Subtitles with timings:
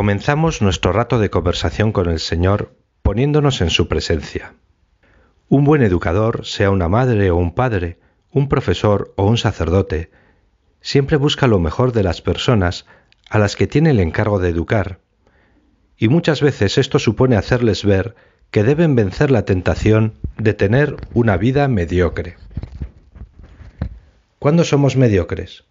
[0.00, 4.54] Comenzamos nuestro rato de conversación con el Señor poniéndonos en su presencia.
[5.50, 7.98] Un buen educador, sea una madre o un padre,
[8.30, 10.10] un profesor o un sacerdote,
[10.80, 12.86] siempre busca lo mejor de las personas
[13.28, 15.00] a las que tiene el encargo de educar,
[15.98, 18.14] y muchas veces esto supone hacerles ver
[18.50, 22.38] que deben vencer la tentación de tener una vida mediocre.
[24.38, 25.64] ¿Cuándo somos mediocres?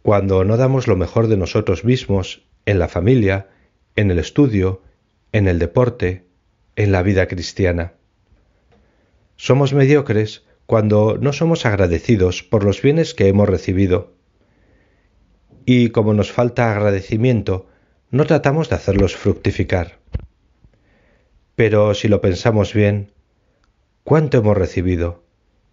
[0.00, 3.48] Cuando no damos lo mejor de nosotros mismos en la familia,
[3.96, 4.82] en el estudio,
[5.32, 6.26] en el deporte,
[6.76, 7.94] en la vida cristiana.
[9.36, 14.14] Somos mediocres cuando no somos agradecidos por los bienes que hemos recibido.
[15.64, 17.66] Y como nos falta agradecimiento,
[18.10, 19.98] no tratamos de hacerlos fructificar.
[21.56, 23.12] Pero si lo pensamos bien,
[24.04, 25.24] ¿cuánto hemos recibido?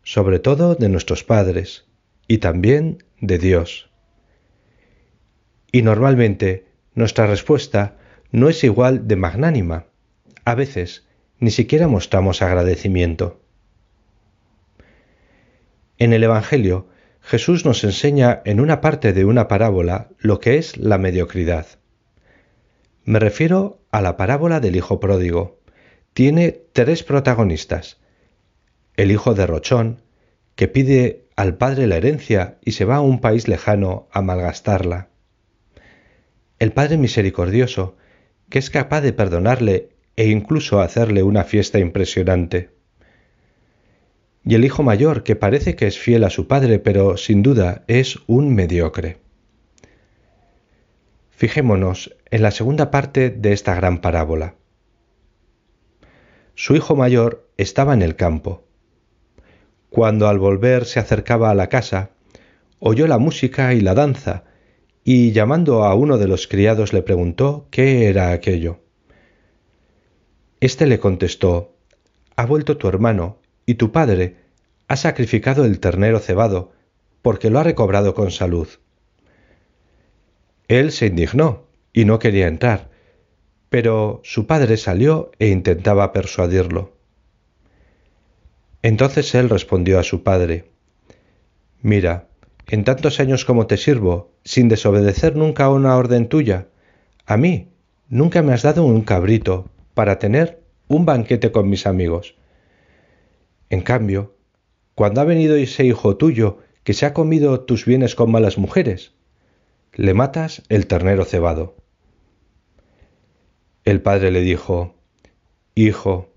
[0.04, 1.86] Sobre todo de nuestros padres
[2.28, 3.90] y también de Dios.
[5.72, 7.98] Y normalmente nuestra respuesta
[8.32, 9.86] no es igual de magnánima.
[10.46, 11.08] A veces
[11.40, 13.42] ni siquiera mostramos agradecimiento.
[15.98, 16.88] En el Evangelio,
[17.22, 21.68] Jesús nos enseña en una parte de una parábola lo que es la mediocridad.
[23.04, 25.60] Me refiero a la parábola del Hijo Pródigo.
[26.14, 28.00] Tiene tres protagonistas.
[28.96, 30.02] El hijo de Rochón,
[30.56, 35.10] que pide al padre la herencia y se va a un país lejano a malgastarla
[36.60, 37.96] el Padre Misericordioso,
[38.50, 42.72] que es capaz de perdonarle e incluso hacerle una fiesta impresionante.
[44.44, 47.84] Y el Hijo Mayor, que parece que es fiel a su Padre, pero sin duda
[47.88, 49.18] es un mediocre.
[51.30, 54.56] Fijémonos en la segunda parte de esta gran parábola.
[56.56, 58.66] Su hijo mayor estaba en el campo.
[59.90, 62.12] Cuando al volver se acercaba a la casa,
[62.80, 64.44] oyó la música y la danza
[65.12, 68.82] y llamando a uno de los criados le preguntó qué era aquello.
[70.60, 71.74] Este le contestó
[72.36, 74.36] Ha vuelto tu hermano, y tu padre
[74.88, 76.74] ha sacrificado el ternero cebado,
[77.24, 78.68] porque lo ha recobrado con salud.
[80.68, 82.92] Él se indignó y no quería entrar,
[83.72, 86.94] pero su padre salió e intentaba persuadirlo.
[88.84, 90.70] Entonces él respondió a su padre,
[91.82, 92.29] Mira,
[92.70, 96.68] en tantos años como te sirvo, sin desobedecer nunca una orden tuya,
[97.26, 97.70] a mí
[98.10, 102.36] nunca me has dado un cabrito para tener un banquete con mis amigos.
[103.72, 104.36] En cambio,
[104.94, 109.14] cuando ha venido ese hijo tuyo que se ha comido tus bienes con malas mujeres,
[109.94, 111.76] le matas el ternero cebado.
[113.84, 114.96] El padre le dijo,
[115.74, 116.30] Hijo,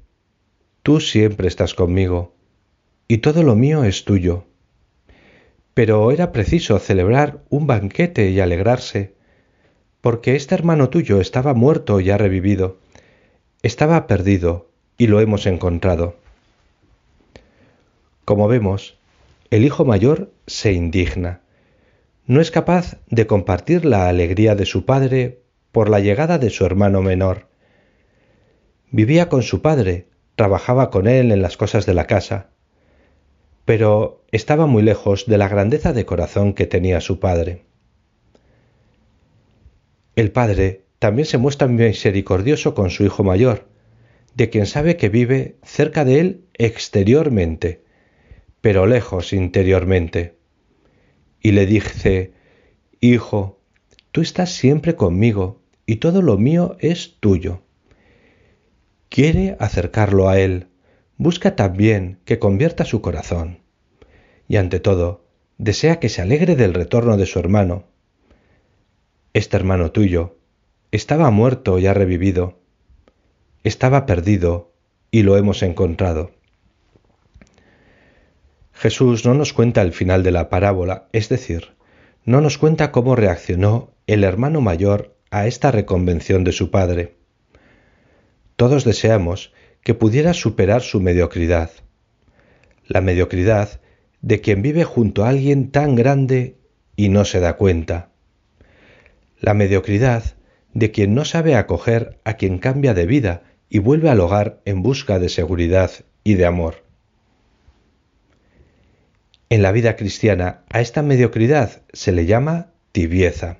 [0.82, 2.34] tú siempre estás conmigo,
[3.06, 4.46] y todo lo mío es tuyo
[5.74, 9.14] pero era preciso celebrar un banquete y alegrarse,
[10.00, 12.78] porque este hermano tuyo estaba muerto y ha revivido,
[13.62, 14.68] estaba perdido
[14.98, 16.16] y lo hemos encontrado.
[18.24, 18.98] Como vemos,
[19.50, 21.40] el hijo mayor se indigna.
[22.26, 25.40] No es capaz de compartir la alegría de su padre
[25.72, 27.48] por la llegada de su hermano menor.
[28.90, 30.06] Vivía con su padre,
[30.36, 32.51] trabajaba con él en las cosas de la casa,
[33.64, 37.64] pero estaba muy lejos de la grandeza de corazón que tenía su padre.
[40.16, 43.68] El padre también se muestra misericordioso con su hijo mayor,
[44.34, 47.82] de quien sabe que vive cerca de él exteriormente,
[48.60, 50.36] pero lejos interiormente.
[51.40, 52.32] Y le dice,
[53.00, 53.60] Hijo,
[54.12, 57.62] tú estás siempre conmigo y todo lo mío es tuyo.
[59.08, 60.68] Quiere acercarlo a él,
[61.22, 63.60] busca también que convierta su corazón.
[64.48, 65.24] Y ante todo,
[65.56, 67.84] desea que se alegre del retorno de su hermano.
[69.32, 70.36] Este hermano tuyo
[70.90, 72.58] estaba muerto y ha revivido.
[73.62, 74.72] Estaba perdido
[75.12, 76.32] y lo hemos encontrado.
[78.72, 81.76] Jesús no nos cuenta el final de la parábola, es decir,
[82.24, 87.14] no nos cuenta cómo reaccionó el hermano mayor a esta reconvención de su padre.
[88.56, 89.52] Todos deseamos
[89.82, 91.70] que pudiera superar su mediocridad.
[92.86, 93.80] La mediocridad
[94.20, 96.56] de quien vive junto a alguien tan grande
[96.96, 98.10] y no se da cuenta.
[99.40, 100.36] La mediocridad
[100.72, 104.82] de quien no sabe acoger a quien cambia de vida y vuelve al hogar en
[104.82, 105.90] busca de seguridad
[106.24, 106.84] y de amor.
[109.50, 113.58] En la vida cristiana a esta mediocridad se le llama tibieza.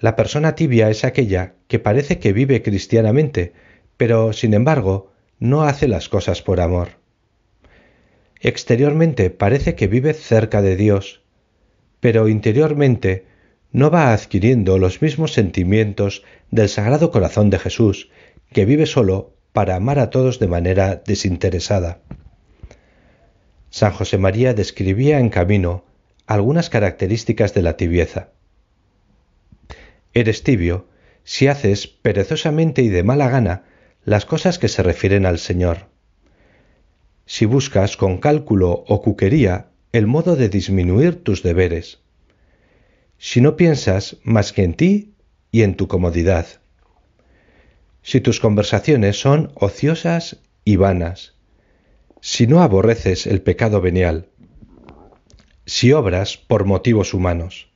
[0.00, 3.52] La persona tibia es aquella que parece que vive cristianamente,
[3.98, 6.92] pero sin embargo no hace las cosas por amor.
[8.40, 11.22] Exteriormente parece que vive cerca de Dios,
[12.00, 13.26] pero interiormente
[13.72, 18.10] no va adquiriendo los mismos sentimientos del Sagrado Corazón de Jesús,
[18.52, 22.00] que vive solo para amar a todos de manera desinteresada.
[23.70, 25.84] San José María describía en camino
[26.26, 28.30] algunas características de la tibieza.
[30.14, 30.86] Eres tibio
[31.24, 33.64] si haces perezosamente y de mala gana
[34.04, 35.88] las cosas que se refieren al Señor.
[37.26, 42.00] Si buscas con cálculo o cuquería el modo de disminuir tus deberes.
[43.18, 45.14] Si no piensas más que en ti
[45.50, 46.46] y en tu comodidad.
[48.02, 51.34] Si tus conversaciones son ociosas y vanas.
[52.20, 54.28] Si no aborreces el pecado venial.
[55.66, 57.70] Si obras por motivos humanos.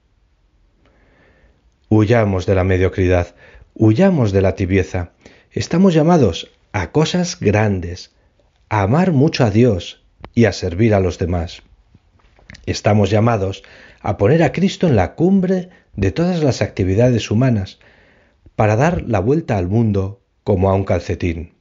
[1.88, 3.34] Huyamos de la mediocridad,
[3.74, 5.12] huyamos de la tibieza.
[5.54, 8.12] Estamos llamados a cosas grandes,
[8.70, 10.02] a amar mucho a Dios
[10.32, 11.62] y a servir a los demás.
[12.64, 13.62] Estamos llamados
[14.00, 17.80] a poner a Cristo en la cumbre de todas las actividades humanas,
[18.56, 21.52] para dar la vuelta al mundo como a un calcetín.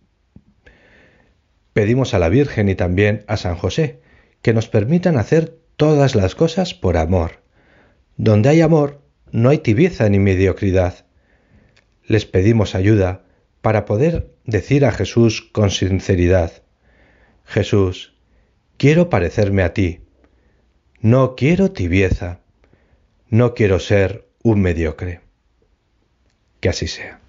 [1.73, 3.99] Pedimos a la Virgen y también a San José
[4.41, 7.41] que nos permitan hacer todas las cosas por amor.
[8.15, 9.01] Donde hay amor,
[9.33, 11.05] no hay tibieza ni mediocridad.
[12.07, 13.23] Les pedimos ayuda
[13.61, 16.63] para poder decir a Jesús con sinceridad,
[17.45, 18.13] Jesús,
[18.77, 20.01] quiero parecerme a ti.
[20.99, 22.39] No quiero tibieza.
[23.29, 25.21] No quiero ser un mediocre.
[26.59, 27.20] Que así sea.